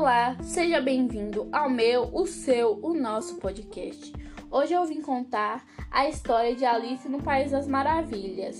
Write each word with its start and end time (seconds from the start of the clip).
Olá, 0.00 0.34
seja 0.40 0.80
bem-vindo 0.80 1.46
ao 1.52 1.68
meu, 1.68 2.08
o 2.14 2.26
seu, 2.26 2.80
o 2.82 2.94
nosso 2.94 3.36
podcast. 3.36 4.10
Hoje 4.50 4.72
eu 4.72 4.82
vim 4.86 5.02
contar 5.02 5.62
a 5.90 6.08
história 6.08 6.56
de 6.56 6.64
Alice 6.64 7.06
no 7.06 7.22
País 7.22 7.50
das 7.50 7.68
Maravilhas. 7.68 8.58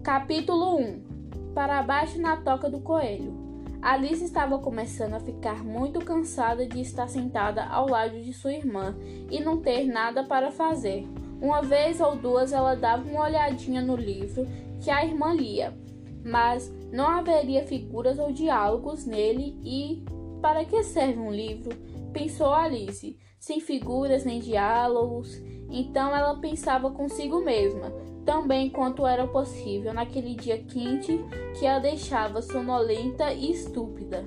Capítulo 0.00 0.78
1 0.78 1.52
Para 1.52 1.82
baixo 1.82 2.20
na 2.20 2.36
toca 2.36 2.70
do 2.70 2.78
coelho. 2.78 3.34
Alice 3.82 4.22
estava 4.22 4.60
começando 4.60 5.14
a 5.14 5.20
ficar 5.20 5.64
muito 5.64 5.98
cansada 6.04 6.64
de 6.64 6.82
estar 6.82 7.08
sentada 7.08 7.64
ao 7.64 7.88
lado 7.88 8.22
de 8.22 8.32
sua 8.32 8.52
irmã 8.52 8.96
e 9.28 9.40
não 9.40 9.60
ter 9.60 9.86
nada 9.86 10.22
para 10.22 10.52
fazer. 10.52 11.04
Uma 11.42 11.62
vez 11.62 12.00
ou 12.00 12.14
duas 12.14 12.52
ela 12.52 12.76
dava 12.76 13.10
uma 13.10 13.24
olhadinha 13.24 13.82
no 13.82 13.96
livro 13.96 14.46
que 14.80 14.88
a 14.88 15.04
irmã 15.04 15.34
lia, 15.34 15.76
mas 16.24 16.72
não 16.92 17.08
haveria 17.08 17.66
figuras 17.66 18.20
ou 18.20 18.30
diálogos 18.30 19.04
nele 19.04 19.58
e 19.64 20.04
para 20.40 20.64
que 20.64 20.82
serve 20.82 21.18
um 21.18 21.30
livro? 21.30 21.76
Pensou 22.12 22.52
Alice, 22.52 23.18
sem 23.38 23.60
figuras 23.60 24.24
nem 24.24 24.40
diálogos. 24.40 25.40
Então 25.70 26.14
ela 26.14 26.38
pensava 26.40 26.90
consigo 26.90 27.40
mesma, 27.40 27.92
também 28.24 28.70
quanto 28.70 29.06
era 29.06 29.26
possível 29.26 29.92
naquele 29.92 30.34
dia 30.34 30.58
quente 30.58 31.18
que 31.58 31.66
a 31.66 31.78
deixava 31.78 32.40
sonolenta 32.40 33.32
e 33.32 33.50
estúpida. 33.52 34.24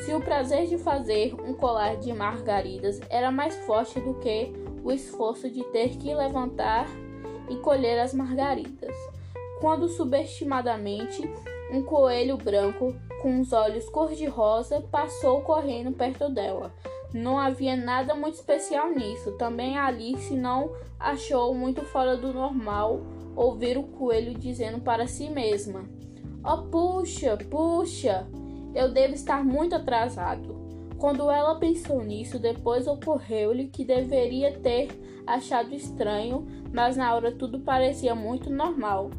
Se 0.00 0.12
o 0.14 0.20
prazer 0.20 0.66
de 0.66 0.78
fazer 0.78 1.34
um 1.34 1.54
colar 1.54 1.96
de 1.96 2.12
margaridas 2.12 3.00
era 3.08 3.30
mais 3.30 3.54
forte 3.66 4.00
do 4.00 4.14
que 4.14 4.52
o 4.82 4.90
esforço 4.90 5.48
de 5.48 5.62
ter 5.64 5.90
que 5.90 6.12
levantar 6.12 6.86
e 7.48 7.56
colher 7.56 8.00
as 8.00 8.12
margaridas. 8.12 8.96
Quando 9.60 9.88
subestimadamente 9.88 11.22
um 11.70 11.82
coelho 11.82 12.36
branco 12.36 12.94
com 13.22 13.40
os 13.40 13.52
olhos 13.52 13.88
cor-de-rosa 13.88 14.80
passou 14.90 15.40
correndo 15.42 15.92
perto 15.92 16.28
dela. 16.28 16.74
Não 17.14 17.38
havia 17.38 17.76
nada 17.76 18.14
muito 18.14 18.34
especial 18.34 18.90
nisso. 18.90 19.32
Também 19.38 19.78
Alice 19.78 20.34
não 20.34 20.72
achou 20.98 21.54
muito 21.54 21.82
fora 21.82 22.16
do 22.16 22.32
normal 22.32 23.00
ouvir 23.36 23.78
o 23.78 23.84
coelho 23.84 24.34
dizendo 24.34 24.80
para 24.80 25.06
si 25.06 25.30
mesma: 25.30 25.84
Oh, 26.44 26.62
puxa, 26.62 27.38
puxa, 27.48 28.26
eu 28.74 28.92
devo 28.92 29.14
estar 29.14 29.44
muito 29.44 29.76
atrasado. 29.76 30.60
Quando 30.98 31.30
ela 31.30 31.56
pensou 31.56 32.02
nisso, 32.02 32.38
depois 32.38 32.86
ocorreu-lhe 32.86 33.68
que 33.68 33.84
deveria 33.84 34.58
ter 34.58 34.88
achado 35.26 35.74
estranho, 35.74 36.46
mas 36.72 36.96
na 36.96 37.14
hora 37.14 37.30
tudo 37.30 37.60
parecia 37.60 38.14
muito 38.14 38.50
normal. 38.50 39.10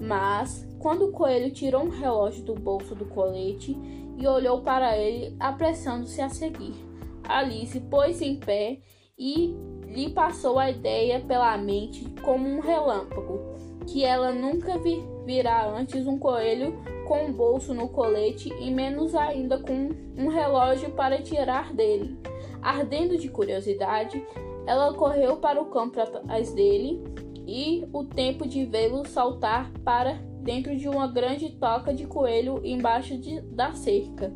Mas, 0.00 0.66
quando 0.82 1.06
o 1.06 1.12
coelho 1.12 1.52
tirou 1.52 1.84
um 1.84 1.90
relógio 1.90 2.42
do 2.42 2.54
bolso 2.54 2.92
do 2.92 3.04
colete 3.04 3.78
e 4.18 4.26
olhou 4.26 4.62
para 4.62 4.98
ele, 4.98 5.36
apressando-se 5.38 6.20
a 6.20 6.28
seguir, 6.28 6.74
Alice 7.22 7.78
pôs-se 7.82 8.24
em 8.24 8.36
pé 8.36 8.80
e 9.16 9.54
lhe 9.86 10.10
passou 10.10 10.58
a 10.58 10.68
ideia 10.68 11.20
pela 11.20 11.56
mente 11.56 12.04
como 12.20 12.48
um 12.48 12.58
relâmpago, 12.58 13.54
que 13.86 14.04
ela 14.04 14.32
nunca 14.32 14.76
vi 14.76 15.00
virá 15.24 15.68
antes 15.68 16.04
um 16.04 16.18
coelho 16.18 16.74
com 17.06 17.26
um 17.26 17.32
bolso 17.32 17.72
no 17.72 17.88
colete 17.88 18.52
e 18.60 18.68
menos 18.68 19.14
ainda 19.14 19.58
com 19.58 19.90
um 20.18 20.28
relógio 20.28 20.90
para 20.90 21.22
tirar 21.22 21.72
dele. 21.72 22.18
Ardendo 22.60 23.16
de 23.16 23.28
curiosidade, 23.28 24.24
ela 24.66 24.92
correu 24.94 25.36
para 25.36 25.62
o 25.62 25.66
campo 25.66 26.00
atrás 26.00 26.52
dele 26.52 27.04
e 27.46 27.86
o 27.92 28.04
tempo 28.04 28.48
de 28.48 28.64
vê-lo 28.64 29.06
saltar 29.06 29.70
para 29.84 30.31
dentro 30.42 30.76
de 30.76 30.88
uma 30.88 31.06
grande 31.06 31.50
toca 31.50 31.94
de 31.94 32.06
coelho 32.06 32.60
embaixo 32.64 33.16
de, 33.16 33.40
da 33.42 33.72
cerca. 33.72 34.32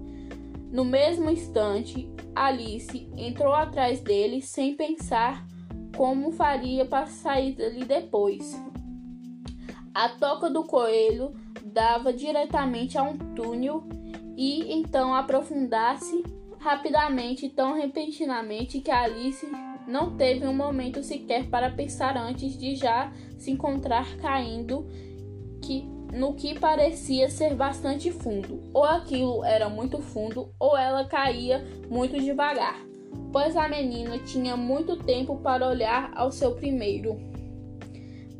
No 0.70 0.84
mesmo 0.84 1.30
instante, 1.30 2.08
Alice 2.34 3.08
entrou 3.16 3.54
atrás 3.54 4.00
dele 4.00 4.40
sem 4.42 4.74
pensar 4.74 5.46
como 5.96 6.32
faria 6.32 6.84
para 6.84 7.06
sair 7.06 7.54
dali 7.54 7.84
depois. 7.84 8.60
A 9.94 10.10
toca 10.10 10.50
do 10.50 10.64
coelho 10.64 11.34
dava 11.64 12.12
diretamente 12.12 12.98
a 12.98 13.02
um 13.02 13.16
túnel 13.34 13.84
e 14.36 14.72
então 14.72 15.14
aprofundasse 15.14 16.22
rapidamente, 16.58 17.48
tão 17.48 17.74
repentinamente 17.74 18.80
que 18.80 18.90
Alice 18.90 19.46
não 19.86 20.16
teve 20.16 20.46
um 20.46 20.54
momento 20.54 21.02
sequer 21.02 21.48
para 21.48 21.70
pensar 21.70 22.16
antes 22.16 22.58
de 22.58 22.74
já 22.74 23.12
se 23.38 23.50
encontrar 23.50 24.16
caindo 24.16 24.86
no 26.16 26.34
que 26.34 26.58
parecia 26.58 27.28
ser 27.28 27.54
bastante 27.54 28.10
fundo. 28.10 28.62
Ou 28.72 28.84
aquilo 28.84 29.44
era 29.44 29.68
muito 29.68 30.00
fundo, 30.00 30.52
ou 30.58 30.76
ela 30.76 31.04
caía 31.04 31.64
muito 31.88 32.20
devagar, 32.20 32.84
pois 33.32 33.56
a 33.56 33.68
menina 33.68 34.18
tinha 34.18 34.56
muito 34.56 34.96
tempo 34.96 35.36
para 35.36 35.68
olhar 35.68 36.10
ao 36.14 36.32
seu 36.32 36.54
primeiro 36.54 37.16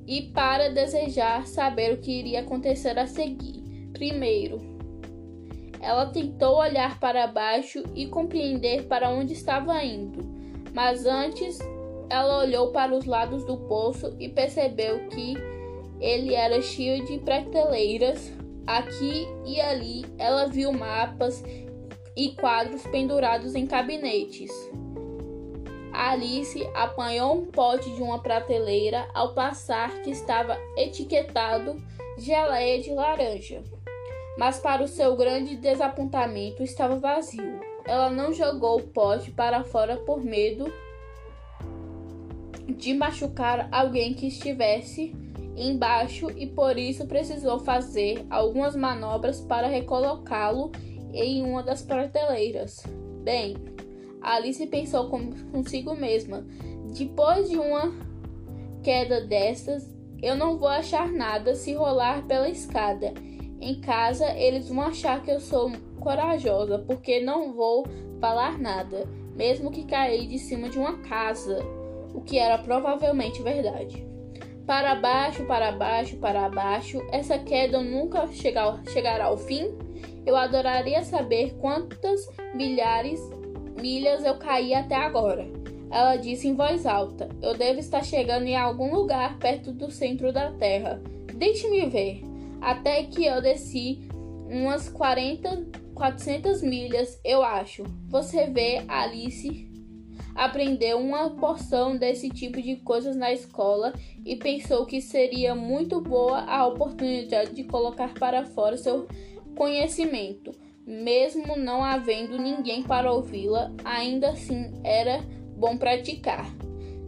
e 0.07 0.23
para 0.23 0.71
desejar 0.71 1.47
saber 1.47 1.93
o 1.93 1.99
que 1.99 2.13
iria 2.13 2.41
acontecer 2.41 2.99
a 2.99 3.07
seguir. 3.07 3.63
Primeiro, 3.93 4.61
ela 5.81 6.07
tentou 6.07 6.57
olhar 6.57 6.99
para 6.99 7.27
baixo 7.27 7.83
e 7.95 8.07
compreender 8.07 8.87
para 8.87 9.11
onde 9.11 9.33
estava 9.33 9.83
indo 9.85 10.37
mas 10.77 11.07
antes 11.07 11.59
ela 12.11 12.41
olhou 12.41 12.71
para 12.71 12.95
os 12.95 13.07
lados 13.07 13.47
do 13.47 13.57
poço 13.57 14.15
e 14.21 14.29
percebeu 14.29 15.09
que 15.09 15.35
ele 16.01 16.35
era 16.35 16.61
cheio 16.61 17.05
de 17.05 17.19
prateleiras. 17.19 18.33
Aqui 18.67 19.29
e 19.45 19.61
ali 19.61 20.05
ela 20.19 20.47
viu 20.47 20.73
mapas 20.73 21.43
e 22.17 22.31
quadros 22.31 22.83
pendurados 22.89 23.55
em 23.55 23.65
gabinetes. 23.65 24.51
Alice 25.93 26.69
apanhou 26.75 27.39
um 27.39 27.47
pote 27.47 27.89
de 27.95 28.03
uma 28.03 28.19
prateleira 28.19 29.09
ao 29.15 29.35
passar 29.35 30.03
que 30.03 30.11
estava 30.11 30.59
etiquetado 30.77 31.81
geleia 32.19 32.83
de 32.83 32.93
laranja. 32.93 33.63
Mas 34.37 34.59
para 34.59 34.83
o 34.83 34.89
seu 34.89 35.17
grande 35.17 35.57
desapontamento 35.57 36.63
estava 36.63 36.99
vazio. 36.99 37.61
Ela 37.87 38.11
não 38.11 38.33
jogou 38.33 38.79
o 38.79 38.83
pote 38.89 39.31
para 39.31 39.65
fora 39.65 39.97
por 39.97 40.23
medo 40.23 40.71
de 42.69 42.93
machucar 42.93 43.69
alguém 43.73 44.13
que 44.13 44.27
estivesse 44.27 45.15
embaixo 45.57 46.31
e 46.31 46.47
por 46.47 46.79
isso 46.79 47.07
precisou 47.07 47.59
fazer 47.59 48.27
algumas 48.29 48.77
manobras 48.77 49.41
para 49.41 49.67
recolocá-lo 49.67 50.71
em 51.13 51.43
uma 51.43 51.63
das 51.63 51.83
prateleiras. 51.83 52.85
Bem, 53.23 53.57
Alice 54.21 54.65
pensou 54.67 55.09
consigo 55.51 55.95
mesma: 55.95 56.47
depois 56.97 57.49
de 57.49 57.57
uma 57.57 57.93
queda 58.83 59.21
dessas, 59.23 59.93
eu 60.23 60.37
não 60.37 60.59
vou 60.59 60.69
achar 60.69 61.11
nada 61.11 61.55
se 61.55 61.75
rolar 61.75 62.27
pela 62.27 62.49
escada. 62.49 63.13
Em 63.61 63.81
casa, 63.81 64.31
eles 64.33 64.69
vão 64.69 64.83
achar 64.83 65.23
que 65.23 65.31
eu 65.31 65.41
sou 65.41 65.73
corajosa, 65.99 66.79
porque 66.81 67.21
não 67.21 67.55
vou 67.55 67.87
falar 68.21 68.59
nada, 68.59 69.09
mesmo 69.35 69.71
que 69.71 69.85
cair 69.85 70.29
de 70.29 70.39
cima 70.39 70.69
de 70.69 70.79
uma 70.79 70.99
casa, 70.99 71.59
o 72.15 72.21
que 72.21 72.39
era 72.39 72.59
provavelmente 72.59 73.43
verdade. 73.43 74.16
Para 74.67 74.97
baixo, 74.97 75.45
para 75.45 75.71
baixo, 75.73 76.17
para 76.17 76.49
baixo, 76.49 77.01
essa 77.13 77.39
queda 77.39 77.81
nunca 77.81 78.27
chegar, 78.29 78.83
chegará 78.93 79.27
ao 79.27 79.37
fim? 79.37 79.75
Eu 80.25 80.37
adoraria 80.37 81.05
saber 81.05 81.55
quantas 81.61 82.21
milhares 82.55 83.21
milhas 83.81 84.25
eu 84.25 84.37
caí 84.39 84.75
até 84.75 84.97
agora. 84.97 85.47
Ela 85.91 86.17
disse 86.17 86.49
em 86.49 86.55
voz 86.55 86.85
alta: 86.85 87.29
Eu 87.41 87.55
devo 87.55 87.79
estar 87.79 88.05
chegando 88.05 88.47
em 88.47 88.57
algum 88.57 88.93
lugar 88.93 89.39
perto 89.39 89.71
do 89.71 89.91
centro 89.91 90.33
da 90.33 90.51
Terra. 90.51 91.01
Deixe-me 91.33 91.87
ver. 91.87 92.23
Até 92.61 93.05
que 93.05 93.25
eu 93.25 93.41
desci 93.41 94.09
umas 94.51 94.89
40 94.89 95.87
400 95.97 96.63
milhas, 96.63 97.19
eu 97.25 97.43
acho. 97.43 97.83
Você 98.09 98.47
vê, 98.49 98.85
Alice 98.87 99.76
aprendeu 100.37 100.99
uma 100.99 101.31
porção 101.31 101.97
desse 101.97 102.29
tipo 102.29 102.61
de 102.61 102.77
coisas 102.77 103.17
na 103.17 103.33
escola 103.33 103.93
e 104.25 104.37
pensou 104.37 104.85
que 104.85 105.01
seria 105.01 105.55
muito 105.55 106.01
boa 106.01 106.41
a 106.41 106.67
oportunidade 106.67 107.55
de 107.55 107.65
colocar 107.65 108.13
para 108.15 108.45
fora 108.45 108.77
seu 108.77 109.09
conhecimento. 109.57 110.53
Mesmo 110.87 111.57
não 111.57 111.83
havendo 111.83 112.39
ninguém 112.39 112.83
para 112.83 113.11
ouvi-la, 113.11 113.73
ainda 113.85 114.31
assim 114.31 114.73
era 114.85 115.21
bom 115.57 115.77
praticar. 115.77 116.49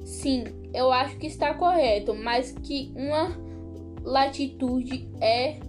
Sim, 0.04 0.44
eu 0.74 0.90
acho 0.90 1.16
que 1.18 1.26
está 1.26 1.54
correto, 1.54 2.14
mas 2.14 2.50
que 2.50 2.92
uma 2.96 3.36
latitude 4.02 5.08
é 5.20 5.60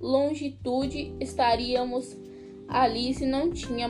longitude 0.00 1.16
estaríamos 1.18 2.16
Alice 2.68 3.24
não 3.24 3.50
tinha 3.50 3.88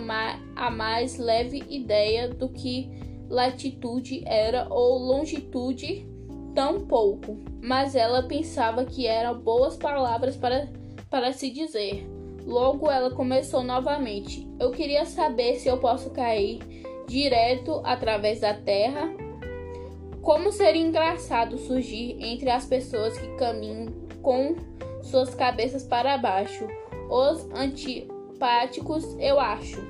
a 0.55 0.71
mais 0.71 1.19
leve 1.19 1.65
ideia 1.69 2.29
do 2.29 2.49
que 2.49 3.08
latitude 3.29 4.23
era 4.27 4.67
ou 4.71 4.99
longitude 4.99 6.07
tão 6.55 6.87
pouco, 6.87 7.39
mas 7.63 7.95
ela 7.95 8.23
pensava 8.23 8.85
que 8.85 9.07
eram 9.07 9.39
boas 9.39 9.77
palavras 9.77 10.37
para, 10.37 10.69
para 11.11 11.33
se 11.33 11.51
dizer. 11.51 12.09
Logo 12.45 12.91
ela 12.91 13.11
começou 13.11 13.63
novamente. 13.63 14.49
Eu 14.59 14.71
queria 14.71 15.05
saber 15.05 15.57
se 15.57 15.69
eu 15.69 15.79
posso 15.79 16.11
cair 16.11 16.61
direto 17.07 17.81
através 17.85 18.41
da 18.41 18.55
terra. 18.55 19.09
Como 20.23 20.51
seria 20.51 20.83
engraçado 20.83 21.59
surgir 21.59 22.17
entre 22.21 22.51
as 22.51 22.65
pessoas 22.67 23.17
que 23.19 23.29
caminham 23.37 23.87
com 24.23 24.57
suas 25.03 25.35
cabeças 25.35 25.85
para 25.85 26.19
baixo. 26.19 26.67
Os 27.11 27.49
antipáticos, 27.51 29.05
eu 29.19 29.39
acho. 29.39 29.81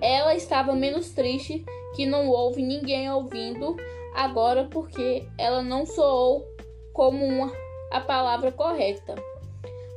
Ela 0.00 0.34
estava 0.34 0.74
menos 0.74 1.10
triste 1.12 1.64
que 1.94 2.06
não 2.06 2.28
houve 2.28 2.62
ninguém 2.62 3.10
ouvindo 3.10 3.76
agora 4.14 4.68
porque 4.70 5.26
ela 5.38 5.62
não 5.62 5.84
soou 5.86 6.46
como 6.92 7.24
uma, 7.24 7.52
a 7.90 8.00
palavra 8.00 8.52
correta. 8.52 9.14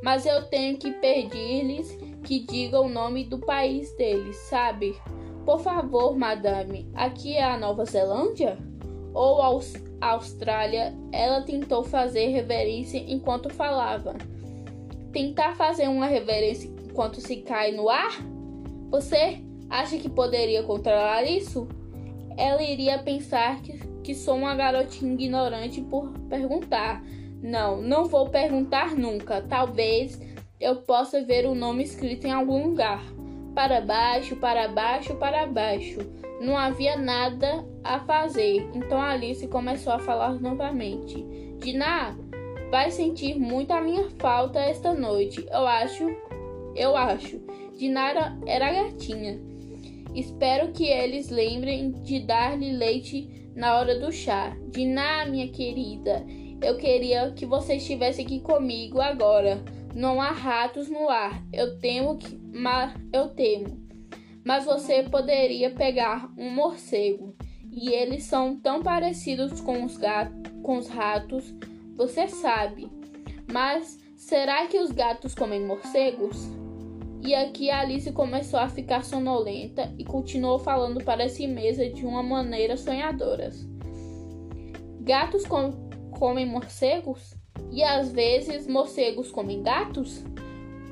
Mas 0.04 0.26
eu 0.26 0.44
tenho 0.46 0.78
que 0.78 0.92
pedir-lhes 0.92 1.98
que 2.24 2.40
digam 2.40 2.86
o 2.86 2.90
nome 2.90 3.24
do 3.24 3.40
país 3.40 3.94
deles, 3.96 4.36
sabe? 4.36 4.96
Por 5.46 5.60
favor, 5.60 6.18
madame, 6.18 6.90
aqui 6.94 7.36
é 7.36 7.44
a 7.44 7.58
Nova 7.58 7.86
Zelândia? 7.86 8.58
Ou 9.14 9.42
Aus 9.42 9.74
Austrália? 10.02 10.94
Ela 11.12 11.42
tentou 11.42 11.84
fazer 11.84 12.28
reverência 12.28 12.98
enquanto 12.98 13.50
falava. 13.50 14.16
Tentar 15.12 15.56
fazer 15.56 15.88
uma 15.88 16.06
reverência 16.06 16.70
enquanto 16.86 17.22
se 17.22 17.38
cai 17.38 17.72
no 17.72 17.90
ar? 17.90 18.12
Você 18.92 19.42
acha 19.70 19.98
que 19.98 20.10
poderia 20.10 20.64
controlar 20.64 21.24
isso? 21.24 21.68
Ela 22.38 22.62
iria 22.62 23.00
pensar 23.00 23.62
que, 23.62 23.80
que 24.04 24.14
sou 24.14 24.36
uma 24.36 24.56
garotinha 24.56 25.14
ignorante 25.14 25.82
por 25.82 26.12
perguntar. 26.30 27.04
Não, 27.42 27.82
não 27.82 28.06
vou 28.06 28.30
perguntar 28.30 28.96
nunca. 28.96 29.42
Talvez 29.42 30.22
eu 30.60 30.78
possa 30.78 31.24
ver 31.24 31.46
o 31.46 31.56
nome 31.56 31.84
escrito 31.84 32.26
em 32.28 32.32
algum 32.32 32.68
lugar. 32.68 33.04
Para 33.56 33.82
baixo, 33.82 34.36
para 34.36 34.68
baixo, 34.68 35.16
para 35.16 35.48
baixo. 35.48 36.00
Não 36.40 36.56
havia 36.56 36.96
nada 36.96 37.66
a 37.84 38.00
fazer. 38.00 38.70
Então 38.74 39.02
Alice 39.02 39.48
começou 39.48 39.94
a 39.94 40.00
falar 40.00 40.40
novamente. 40.40 41.26
Diná, 41.58 42.16
vai 42.70 42.92
sentir 42.92 43.40
muito 43.40 43.72
a 43.72 43.82
minha 43.82 44.10
falta 44.20 44.60
esta 44.60 44.94
noite. 44.94 45.44
Eu 45.52 45.66
acho, 45.68 46.06
eu 46.76 46.96
acho. 46.96 47.40
Dinara 47.78 48.38
era 48.46 48.72
gatinha. 48.72 49.40
Espero 50.18 50.72
que 50.72 50.86
eles 50.86 51.30
lembrem 51.30 51.92
de 51.92 52.20
dar-lhe 52.20 52.72
leite 52.72 53.52
na 53.56 53.78
hora 53.78 54.00
do 54.00 54.12
chá. 54.12 54.58
Diná, 54.72 55.28
minha 55.28 55.48
querida, 55.50 56.26
eu 56.60 56.76
queria 56.76 57.32
que 57.34 57.46
você 57.46 57.76
estivesse 57.76 58.24
aqui 58.24 58.40
comigo 58.40 59.00
agora. 59.00 59.64
Não 59.94 60.20
há 60.20 60.32
ratos 60.32 60.90
no 60.90 61.08
ar. 61.08 61.46
Eu 61.54 61.78
temo 61.78 62.18
que, 62.18 62.36
mas 62.52 62.96
eu 63.14 63.30
temo. 63.30 63.88
Mas 64.44 64.66
você 64.66 65.04
poderia 65.04 65.70
pegar 65.70 66.34
um 66.36 66.50
morcego. 66.50 67.36
E 67.72 67.90
eles 67.90 68.24
são 68.24 68.60
tão 68.60 68.82
parecidos 68.82 69.62
com 69.62 69.86
os 69.86 69.98
gatos, 69.98 70.52
com 70.64 70.78
os 70.78 70.88
ratos, 70.88 71.54
você 71.96 72.28
sabe. 72.28 72.90
Mas 73.52 74.00
será 74.16 74.66
que 74.66 74.80
os 74.80 74.92
gatos 74.92 75.36
comem 75.36 75.64
morcegos? 75.64 76.67
E 77.22 77.34
aqui 77.34 77.70
Alice 77.70 78.12
começou 78.12 78.60
a 78.60 78.70
ficar 78.70 79.04
sonolenta 79.04 79.94
e 79.98 80.06
continuou 80.06 80.60
falando 80.60 81.04
para 81.04 81.28
si 81.28 81.48
mesma 81.48 81.90
de 81.90 82.06
uma 82.06 82.24
maneira 82.24 82.78
sonhadora. 82.78 83.52
Gatos 85.02 85.46
com 85.46 85.72
comem 86.12 86.46
morcegos? 86.46 87.36
E 87.72 87.84
às 87.84 88.12
vezes 88.12 88.68
morcegos 88.68 89.32
comem 89.32 89.64
gatos? 89.64 90.24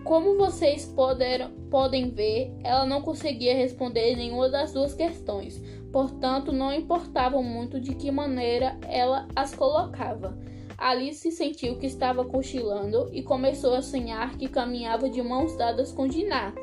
Como 0.03 0.37
vocês 0.37 0.85
poder, 0.85 1.49
podem 1.71 2.11
ver, 2.11 2.53
ela 2.63 2.85
não 2.85 3.01
conseguia 3.01 3.55
responder 3.55 4.15
nenhuma 4.15 4.47
das 4.49 4.71
duas 4.71 4.93
questões, 4.93 5.59
portanto, 5.91 6.51
não 6.51 6.71
importava 6.71 7.41
muito 7.41 7.79
de 7.79 7.95
que 7.95 8.11
maneira 8.11 8.77
ela 8.87 9.27
as 9.35 9.55
colocava. 9.55 10.37
Alice 10.77 11.31
sentiu 11.31 11.77
que 11.77 11.85
estava 11.85 12.25
cochilando 12.25 13.09
e 13.13 13.23
começou 13.23 13.73
a 13.73 13.81
sonhar 13.81 14.37
que 14.37 14.47
caminhava 14.47 15.09
de 15.09 15.21
mãos 15.21 15.55
dadas 15.55 15.91
com 15.91 16.07
Diná 16.07 16.53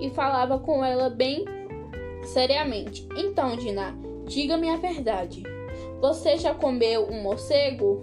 e 0.00 0.10
falava 0.10 0.58
com 0.58 0.84
ela 0.84 1.08
bem 1.08 1.44
seriamente. 2.24 3.06
Então, 3.16 3.56
Diná, 3.56 3.94
diga-me 4.26 4.70
a 4.70 4.76
verdade. 4.76 5.42
Você 6.00 6.36
já 6.36 6.54
comeu 6.54 7.06
um 7.08 7.22
morcego? 7.22 8.00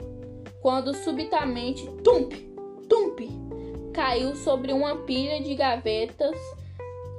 Quando 0.61 0.93
subitamente, 0.93 1.87
tump, 2.03 2.33
tump, 2.87 3.19
caiu 3.93 4.35
sobre 4.35 4.71
uma 4.71 4.95
pilha 4.97 5.41
de 5.41 5.55
gavetas 5.55 6.37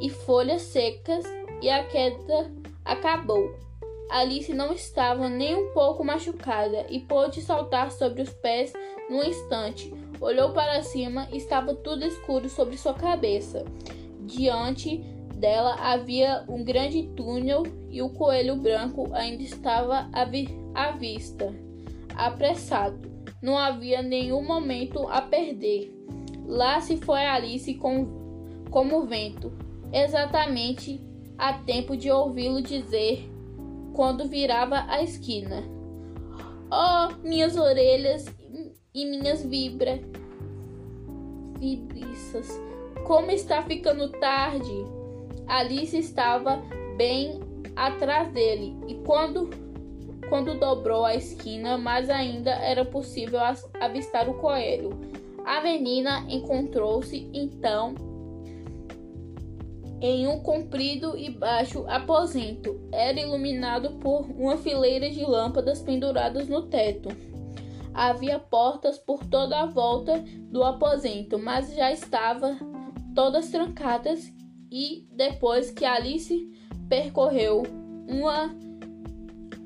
e 0.01 0.09
folhas 0.09 0.63
secas 0.63 1.25
e 1.61 1.69
a 1.69 1.85
queda 1.85 2.51
acabou. 2.85 3.55
Alice 4.09 4.53
não 4.53 4.73
estava 4.73 5.29
nem 5.29 5.55
um 5.55 5.73
pouco 5.73 6.05
machucada 6.05 6.87
e 6.91 7.01
pôde 7.01 7.41
saltar 7.41 7.91
sobre 7.91 8.23
os 8.23 8.31
pés 8.31 8.73
num 9.09 9.23
instante. 9.25 9.93
Olhou 10.21 10.53
para 10.53 10.83
cima 10.83 11.27
e 11.33 11.39
estava 11.39 11.75
tudo 11.75 12.05
escuro 12.05 12.49
sobre 12.49 12.77
sua 12.77 12.95
cabeça. 12.95 13.65
Diante 14.21 14.99
dela 15.35 15.75
havia 15.81 16.45
um 16.49 16.63
grande 16.63 17.09
túnel 17.17 17.65
e 17.91 18.01
o 18.01 18.11
coelho 18.11 18.57
branco 18.57 19.09
ainda 19.13 19.43
estava 19.43 20.09
à, 20.13 20.25
vi 20.25 20.49
à 20.75 20.93
vista. 20.93 21.53
Apressado, 22.15 23.11
não 23.43 23.59
havia 23.59 24.03
nenhum 24.03 24.45
momento 24.45 25.09
a 25.09 25.21
perder. 25.21 25.93
Lá 26.47 26.81
se 26.81 26.97
foi 26.99 27.25
Alice 27.25 27.75
com, 27.75 28.63
como 28.71 29.07
vento, 29.07 29.53
exatamente 29.93 31.01
a 31.37 31.55
tempo 31.55 31.97
de 31.97 32.11
ouvi-lo 32.11 32.63
dizer 32.63 33.32
quando 33.95 34.29
virava 34.29 34.85
a 34.89 35.03
esquina: 35.03 35.63
Oh, 36.71 37.27
minhas 37.27 37.57
orelhas 37.57 38.27
e 38.95 39.05
minhas 39.05 39.45
vibra, 39.45 40.01
vibriças, 41.59 42.49
como 43.07 43.31
está 43.31 43.63
ficando 43.63 44.09
tarde! 44.09 44.73
Alice 45.47 45.97
estava 45.99 46.63
bem 46.97 47.41
atrás 47.77 48.33
dele 48.33 48.77
e 48.87 48.95
quando 49.05 49.51
quando 50.29 50.59
dobrou 50.59 51.05
a 51.05 51.15
esquina, 51.15 51.77
mas 51.77 52.09
ainda 52.09 52.53
era 52.53 52.87
possível 52.87 53.39
avistar 53.79 54.31
o 54.31 54.35
coelho. 54.35 54.99
A 55.45 55.61
menina 55.61 56.25
encontrou-se 56.29 57.29
então 57.35 57.95
em 60.03 60.27
um 60.27 60.41
comprido 60.41 61.17
e 61.17 61.31
baixo 61.31 61.85
aposento. 61.87 62.89
Era 62.93 63.21
iluminado 63.21 63.93
por 64.01 64.29
uma 64.31 64.57
fileira 64.57 65.09
de 65.09 65.25
lâmpadas 65.25 65.81
penduradas 65.81 66.49
no 66.49 66.63
teto. 66.63 67.09
Havia 67.95 68.39
portas 68.39 68.99
por 68.99 69.25
toda 69.25 69.61
a 69.61 69.67
volta 69.67 70.19
do 70.51 70.65
aposento, 70.65 71.39
mas 71.39 71.73
já 71.73 71.93
estavam 71.93 72.59
todas 73.15 73.49
trancadas 73.51 74.33
e 74.71 75.07
depois 75.13 75.71
que 75.71 75.85
Alice 75.85 76.51
percorreu 76.89 77.63
uma 78.09 78.53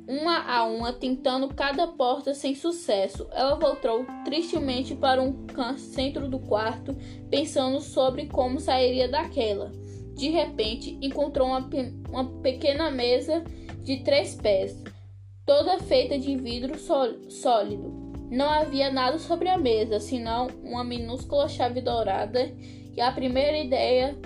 uma 0.08 0.38
a 0.38 0.64
uma, 0.64 0.92
tentando 0.92 1.48
cada 1.48 1.88
porta 1.88 2.32
sem 2.32 2.54
sucesso. 2.54 3.26
Ela 3.32 3.56
voltou 3.56 4.06
tristemente 4.24 4.94
para 4.94 5.20
um 5.20 5.34
centro 5.76 6.28
do 6.28 6.38
quarto, 6.38 6.96
pensando 7.28 7.80
sobre 7.80 8.26
como 8.26 8.60
sairia 8.60 9.08
daquela. 9.08 9.72
De 10.16 10.30
repente, 10.30 10.98
encontrou 11.02 11.46
uma, 11.46 11.68
uma 12.08 12.24
pequena 12.40 12.90
mesa 12.90 13.44
de 13.82 13.98
três 13.98 14.34
pés, 14.34 14.82
toda 15.44 15.78
feita 15.78 16.18
de 16.18 16.34
vidro 16.36 16.78
sólido. 17.28 18.06
Não 18.30 18.48
havia 18.48 18.90
nada 18.90 19.18
sobre 19.18 19.48
a 19.48 19.58
mesa, 19.58 20.00
senão 20.00 20.48
uma 20.64 20.82
minúscula 20.82 21.48
chave 21.48 21.80
dourada, 21.80 22.50
e 22.96 23.00
a 23.00 23.12
primeira 23.12 23.58
ideia 23.58 24.16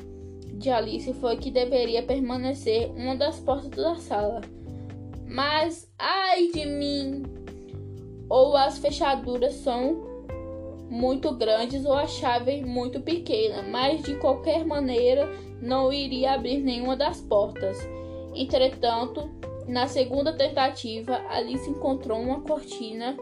de 0.54 0.70
Alice 0.70 1.12
foi 1.14 1.36
que 1.36 1.50
deveria 1.50 2.04
permanecer 2.04 2.90
uma 2.92 3.16
das 3.16 3.40
portas 3.40 3.70
da 3.70 3.96
sala. 3.96 4.40
Mas, 5.26 5.90
ai 5.98 6.48
de 6.52 6.66
mim! 6.66 7.22
Ou 8.28 8.56
as 8.56 8.78
fechaduras 8.78 9.54
são 9.54 10.09
muito 10.90 11.32
grandes 11.32 11.84
ou 11.86 11.94
a 11.94 12.06
chave 12.06 12.62
muito 12.62 13.00
pequena, 13.00 13.62
mas 13.62 14.02
de 14.02 14.16
qualquer 14.16 14.66
maneira 14.66 15.30
não 15.62 15.92
iria 15.92 16.32
abrir 16.32 16.58
nenhuma 16.58 16.96
das 16.96 17.20
portas. 17.20 17.78
Entretanto, 18.34 19.30
na 19.66 19.86
segunda 19.86 20.32
tentativa, 20.32 21.22
Alice 21.28 21.70
encontrou 21.70 22.20
uma 22.20 22.40
cortina 22.40 23.16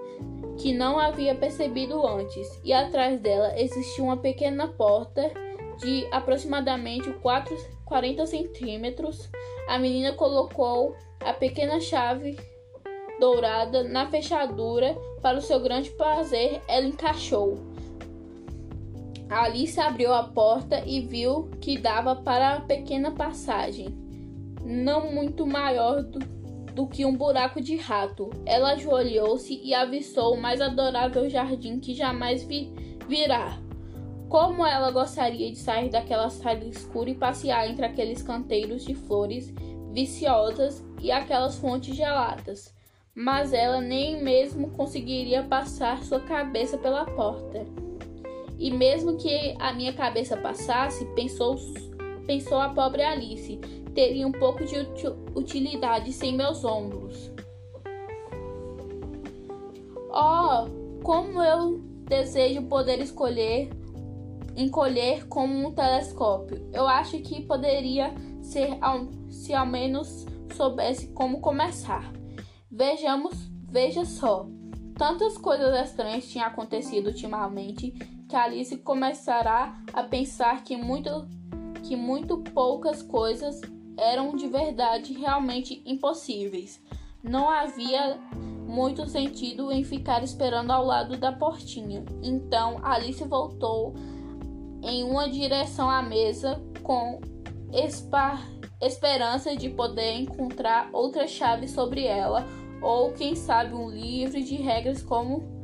que 0.57 0.73
não 0.73 0.99
havia 0.99 1.35
percebido 1.35 2.05
antes, 2.07 2.61
e 2.65 2.73
atrás 2.73 3.21
dela 3.21 3.53
existia 3.61 4.03
uma 4.03 4.17
pequena 4.17 4.67
porta 4.69 5.31
de 5.79 6.09
aproximadamente 6.11 7.13
4, 7.13 7.57
40 7.85 8.27
centímetros. 8.27 9.31
A 9.69 9.79
menina 9.79 10.13
colocou 10.15 10.97
a 11.21 11.33
pequena 11.33 11.79
chave 11.81 12.37
dourada 13.21 13.85
na 13.85 14.09
fechadura. 14.11 14.97
Para 15.23 15.39
o 15.39 15.43
seu 15.43 15.61
grande 15.61 15.91
prazer, 15.91 16.63
ela 16.69 16.87
encaixou. 16.87 17.59
Alice 19.29 19.79
abriu 19.79 20.15
a 20.15 20.23
porta 20.23 20.83
e 20.87 21.01
viu 21.01 21.51
que 21.61 21.77
dava 21.77 22.17
para 22.17 22.55
a 22.55 22.61
pequena 22.61 23.11
passagem, 23.11 23.89
não 24.65 25.13
muito 25.13 25.47
maior 25.47 26.03
do, 26.03 26.19
do 26.73 26.87
que 26.87 27.05
um 27.05 27.15
buraco 27.15 27.61
de 27.61 27.77
rato. 27.77 28.31
Ela 28.47 28.73
ajoelhou-se 28.73 29.61
e 29.63 29.75
avistou 29.75 30.35
o 30.35 30.41
mais 30.41 30.63
adorável 30.63 31.29
jardim 31.29 31.79
que 31.79 31.95
jamais 31.95 32.43
vi, 32.43 32.73
virá. 33.07 33.59
Como 34.31 34.65
ela 34.65 34.91
gostaria 34.91 35.51
de 35.51 35.59
sair 35.59 35.91
daquela 35.91 36.31
sala 36.31 36.65
escura 36.65 37.11
e 37.11 37.15
passear 37.15 37.69
entre 37.69 37.85
aqueles 37.85 38.23
canteiros 38.23 38.85
de 38.85 38.95
flores 38.95 39.53
viciosas 39.93 40.83
e 41.03 41.11
aquelas 41.11 41.57
fontes 41.57 41.95
geladas. 41.95 42.78
Mas 43.15 43.53
ela 43.53 43.81
nem 43.81 44.23
mesmo 44.23 44.71
conseguiria 44.71 45.43
passar 45.43 46.03
sua 46.05 46.21
cabeça 46.21 46.79
pela 46.79 47.05
porta. 47.05 47.67
E 48.59 48.71
mesmo 48.71 49.17
que 49.17 49.55
a 49.59 49.73
minha 49.73 49.93
cabeça 49.93 50.37
passasse, 50.37 51.05
pensou, 51.15 51.57
pensou 52.27 52.59
a 52.59 52.71
pobre 52.71 53.03
Alice, 53.03 53.57
teria 53.95 54.27
um 54.27 54.33
pouco 54.33 54.65
de 54.65 54.77
utilidade 55.35 56.12
sem 56.12 56.37
meus 56.37 56.65
ombros. 56.65 57.33
Oh, 60.11 61.03
como 61.03 61.43
eu 61.43 61.79
desejo 62.09 62.62
poder 62.62 63.00
escolher 63.00 63.71
encolher 64.59 65.29
como 65.29 65.69
um 65.69 65.73
telescópio. 65.73 66.69
Eu 66.73 66.87
acho 66.88 67.19
que 67.21 67.47
poderia 67.47 68.12
ser 68.43 68.71
se 69.31 69.55
ao 69.55 69.65
menos 69.65 70.27
soubesse 70.53 71.09
como 71.12 71.41
começar. 71.41 72.12
Vejamos, 72.79 73.35
veja 73.69 74.05
só. 74.05 74.47
Tantas 74.97 75.37
coisas 75.37 75.77
estranhas 75.85 76.29
tinham 76.29 76.47
acontecido 76.47 77.09
ultimamente 77.09 77.91
que 78.29 78.37
Alice 78.37 78.77
começará 78.77 79.83
a 79.93 80.05
pensar 80.05 80.63
que 80.63 80.77
muito, 80.77 81.11
que 81.83 81.97
muito 81.97 82.39
poucas 82.39 83.03
coisas 83.03 83.61
eram 83.97 84.37
de 84.37 84.47
verdade 84.47 85.13
realmente 85.13 85.83
impossíveis. 85.85 86.81
Não 87.21 87.51
havia 87.51 88.17
muito 88.69 89.09
sentido 89.09 89.73
em 89.73 89.83
ficar 89.83 90.23
esperando 90.23 90.71
ao 90.71 90.85
lado 90.85 91.17
da 91.17 91.33
portinha. 91.33 92.05
Então 92.23 92.79
Alice 92.85 93.25
voltou 93.25 93.93
em 94.85 95.03
uma 95.03 95.29
direção 95.29 95.91
à 95.91 96.01
mesa 96.01 96.63
com 96.85 97.21
esperança 98.81 99.57
de 99.57 99.69
poder 99.69 100.13
encontrar 100.13 100.91
outra 100.93 101.27
chave 101.27 101.67
sobre 101.67 102.05
ela 102.05 102.47
ou 102.81 103.13
quem 103.13 103.35
sabe 103.35 103.75
um 103.75 103.89
livro 103.89 104.43
de 104.43 104.57
regras 104.57 105.03
como 105.03 105.59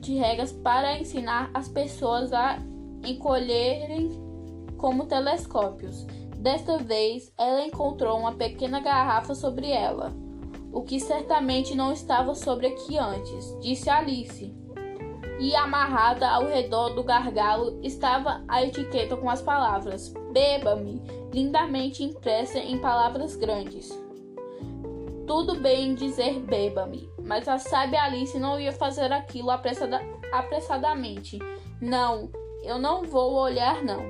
de 0.00 0.14
regras 0.14 0.52
para 0.52 0.98
ensinar 0.98 1.50
as 1.54 1.68
pessoas 1.68 2.32
a 2.32 2.58
encolherem 3.04 4.10
como 4.76 5.06
telescópios. 5.06 6.06
Desta 6.36 6.76
vez, 6.76 7.32
ela 7.38 7.64
encontrou 7.64 8.18
uma 8.18 8.32
pequena 8.32 8.80
garrafa 8.80 9.34
sobre 9.34 9.70
ela, 9.70 10.12
o 10.70 10.82
que 10.82 11.00
certamente 11.00 11.74
não 11.74 11.90
estava 11.90 12.34
sobre 12.34 12.66
aqui 12.66 12.98
antes, 12.98 13.58
disse 13.62 13.88
Alice. 13.88 14.54
E 15.40 15.54
amarrada 15.54 16.28
ao 16.28 16.46
redor 16.46 16.90
do 16.90 17.02
gargalo 17.02 17.80
estava 17.82 18.44
a 18.46 18.62
etiqueta 18.62 19.16
com 19.16 19.28
as 19.30 19.40
palavras: 19.40 20.12
Beba-me, 20.32 21.02
lindamente 21.32 22.04
impressa 22.04 22.58
em 22.58 22.78
palavras 22.78 23.34
grandes. 23.34 24.03
Tudo 25.26 25.58
bem 25.58 25.94
dizer 25.94 26.38
beba-me, 26.40 27.08
mas 27.22 27.48
a 27.48 27.58
sábia 27.58 28.02
Alice 28.02 28.38
não 28.38 28.60
ia 28.60 28.72
fazer 28.72 29.10
aquilo 29.12 29.50
apressada, 29.50 30.00
apressadamente. 30.32 31.38
Não, 31.80 32.30
eu 32.62 32.78
não 32.78 33.04
vou 33.04 33.34
olhar 33.34 33.82
não. 33.82 34.04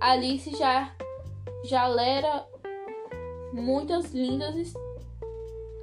Alice 0.00 0.56
já 0.56 0.94
já 1.64 1.86
lera 1.86 2.44
muitas 3.52 4.12
lindas 4.12 4.72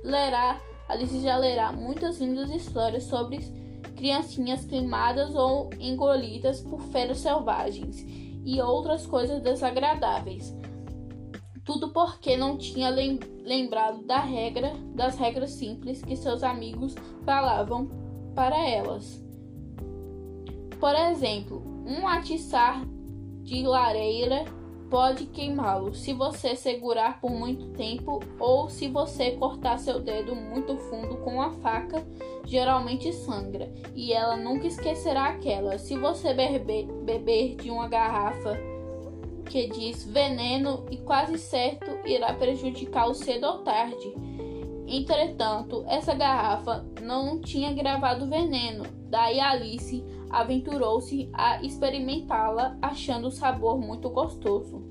lerá 0.03 0.59
Alice 0.89 1.21
já 1.21 1.37
lerá 1.37 1.71
muitas 1.71 2.19
lindas 2.19 2.49
histórias 2.49 3.03
sobre 3.03 3.39
criancinhas 3.95 4.65
queimadas 4.65 5.35
ou 5.35 5.69
engolidas 5.79 6.61
por 6.61 6.81
feras 6.81 7.19
selvagens 7.19 8.05
e 8.45 8.61
outras 8.61 9.05
coisas 9.05 9.41
desagradáveis. 9.41 10.58
Tudo 11.69 11.89
porque 11.89 12.35
não 12.35 12.57
tinha 12.57 12.89
lembrado 12.89 14.01
da 14.01 14.17
regra, 14.17 14.73
das 14.95 15.19
regras 15.19 15.51
simples 15.51 16.01
que 16.01 16.15
seus 16.15 16.41
amigos 16.41 16.95
falavam 17.23 17.87
para 18.33 18.57
elas. 18.67 19.23
Por 20.79 20.95
exemplo, 20.95 21.61
um 21.85 22.07
atiçar 22.07 22.83
de 23.43 23.61
lareira 23.61 24.45
pode 24.89 25.27
queimá-lo 25.27 25.93
se 25.93 26.11
você 26.11 26.55
segurar 26.55 27.21
por 27.21 27.29
muito 27.29 27.67
tempo 27.73 28.19
ou 28.39 28.67
se 28.67 28.87
você 28.87 29.33
cortar 29.33 29.77
seu 29.77 29.99
dedo 29.99 30.35
muito 30.35 30.75
fundo 30.75 31.17
com 31.17 31.39
a 31.39 31.51
faca, 31.51 32.03
geralmente 32.45 33.13
sangra, 33.13 33.71
e 33.93 34.11
ela 34.11 34.35
nunca 34.35 34.65
esquecerá 34.65 35.25
aquela. 35.25 35.77
Se 35.77 35.95
você 35.95 36.33
beber, 36.33 36.87
beber 37.03 37.57
de 37.57 37.69
uma 37.69 37.87
garrafa 37.87 38.57
que 39.49 39.67
diz 39.67 40.05
veneno 40.05 40.85
e 40.91 40.97
quase 40.97 41.39
certo 41.39 42.07
irá 42.07 42.33
prejudicá-lo 42.33 43.15
cedo 43.15 43.47
ou 43.47 43.57
tarde. 43.59 44.13
Entretanto, 44.87 45.83
essa 45.87 46.13
garrafa 46.13 46.85
não 47.01 47.41
tinha 47.41 47.73
gravado 47.73 48.27
veneno, 48.27 48.83
daí 49.09 49.39
Alice 49.39 50.05
aventurou-se 50.29 51.29
a 51.33 51.61
experimentá-la, 51.63 52.77
achando 52.81 53.27
o 53.27 53.31
sabor 53.31 53.79
muito 53.79 54.09
gostoso. 54.09 54.87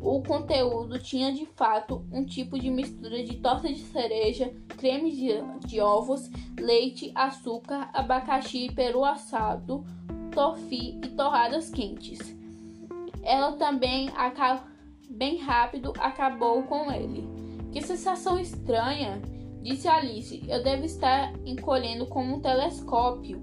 O 0.00 0.22
conteúdo 0.22 0.98
tinha 0.98 1.32
de 1.32 1.46
fato 1.46 2.04
um 2.10 2.24
tipo 2.24 2.58
de 2.58 2.70
mistura 2.70 3.22
de 3.22 3.36
torta 3.36 3.68
de 3.68 3.80
cereja, 3.80 4.52
creme 4.68 5.12
de, 5.12 5.68
de 5.68 5.80
ovos, 5.80 6.28
leite, 6.58 7.12
açúcar, 7.14 7.90
abacaxi, 7.92 8.72
peru 8.74 9.04
assado, 9.04 9.84
tofi 10.32 10.98
e 11.04 11.08
torradas 11.08 11.70
quentes. 11.70 12.39
Ela 13.22 13.52
também, 13.52 14.10
bem 15.10 15.38
rápido, 15.38 15.92
acabou 15.98 16.62
com 16.64 16.90
ele. 16.90 17.28
Que 17.72 17.82
sensação 17.82 18.38
estranha, 18.38 19.20
disse 19.62 19.86
Alice. 19.88 20.42
Eu 20.48 20.62
devo 20.62 20.84
estar 20.84 21.32
encolhendo 21.44 22.06
como 22.06 22.36
um 22.36 22.40
telescópio. 22.40 23.42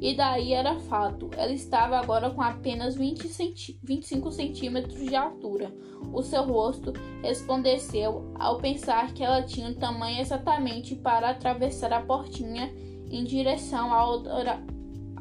E 0.00 0.16
daí 0.16 0.54
era 0.54 0.78
fato. 0.78 1.30
Ela 1.36 1.52
estava 1.52 1.98
agora 1.98 2.30
com 2.30 2.40
apenas 2.40 2.96
20 2.96 3.28
centi 3.28 3.78
25 3.82 4.32
centímetros 4.32 4.98
de 4.98 5.14
altura. 5.14 5.70
O 6.12 6.22
seu 6.22 6.42
rosto 6.44 6.94
resplandeceu 7.22 8.32
ao 8.38 8.56
pensar 8.56 9.12
que 9.12 9.22
ela 9.22 9.42
tinha 9.42 9.68
o 9.68 9.74
tamanho 9.74 10.20
exatamente 10.20 10.96
para 10.96 11.30
atravessar 11.30 11.92
a 11.92 12.00
portinha 12.00 12.72
em 13.10 13.24
direção 13.24 13.92
ao 13.92 14.22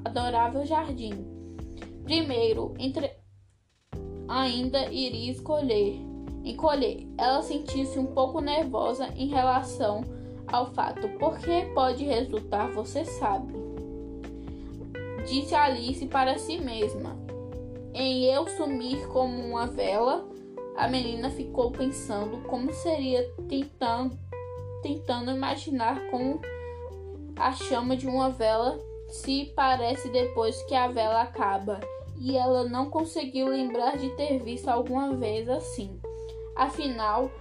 adorável 0.05 0.65
jardim. 0.65 1.25
Primeiro, 2.05 2.73
entre 2.79 3.18
ainda 4.29 4.91
iria 4.91 5.31
escolher 5.31 6.09
encolher. 6.43 7.07
Ela 7.17 7.41
sentiu-se 7.41 7.97
um 7.99 8.07
pouco 8.07 8.41
nervosa 8.41 9.09
em 9.15 9.27
relação 9.27 10.03
ao 10.47 10.71
fato, 10.73 11.07
porque 11.19 11.69
pode 11.73 12.03
resultar, 12.03 12.71
você 12.71 13.05
sabe. 13.05 13.53
Disse 15.27 15.53
Alice 15.53 16.05
para 16.07 16.37
si 16.37 16.57
mesma. 16.59 17.17
Em 17.93 18.25
eu 18.25 18.47
sumir 18.49 19.07
como 19.07 19.43
uma 19.43 19.67
vela, 19.67 20.27
a 20.77 20.87
menina 20.87 21.29
ficou 21.29 21.71
pensando 21.71 22.41
como 22.47 22.71
seria 22.73 23.23
tentando 23.47 24.17
tentando 24.81 25.29
imaginar 25.29 25.99
como 26.09 26.39
a 27.35 27.51
chama 27.51 27.97
de 27.97 28.07
uma 28.07 28.29
vela 28.29 28.79
se 29.09 29.51
parece 29.53 30.07
depois 30.09 30.61
que 30.63 30.73
a 30.73 30.87
vela 30.87 31.23
acaba 31.23 31.81
e 32.19 32.35
ela 32.35 32.67
não 32.67 32.89
conseguiu 32.89 33.47
lembrar 33.47 33.97
de 33.97 34.09
ter 34.11 34.43
visto 34.43 34.67
alguma 34.67 35.15
vez 35.15 35.47
assim. 35.47 35.97
Afinal, 36.55 37.31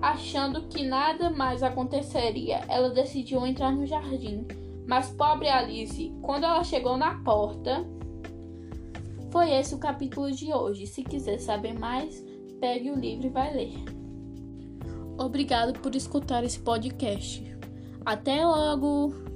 achando 0.00 0.62
que 0.68 0.82
nada 0.82 1.28
mais 1.30 1.62
aconteceria, 1.62 2.62
ela 2.68 2.88
decidiu 2.90 3.46
entrar 3.46 3.70
no 3.72 3.86
jardim. 3.86 4.46
Mas 4.88 5.10
pobre 5.10 5.48
Alice, 5.48 6.12
quando 6.22 6.44
ela 6.44 6.64
chegou 6.64 6.96
na 6.96 7.22
porta, 7.22 7.86
foi 9.30 9.50
esse 9.50 9.74
o 9.74 9.78
capítulo 9.78 10.32
de 10.32 10.52
hoje. 10.52 10.86
Se 10.86 11.02
quiser 11.02 11.38
saber 11.38 11.78
mais, 11.78 12.24
pegue 12.58 12.90
o 12.90 12.98
livro 12.98 13.26
e 13.26 13.30
vai 13.30 13.54
ler. 13.54 13.74
Obrigado 15.18 15.78
por 15.78 15.94
escutar 15.94 16.42
esse 16.42 16.58
podcast. 16.58 17.44
Até 18.04 18.44
logo! 18.44 19.31